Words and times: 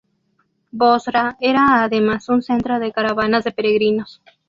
Bosra 0.71 1.37
era 1.39 1.83
además 1.83 2.27
un 2.29 2.41
centro 2.41 2.79
de 2.79 2.91
caravanas 2.91 3.43
de 3.43 3.51
peregrinos. 3.51 4.19